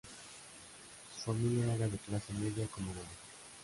[1.15, 3.05] Su familia era de clase media acomodada.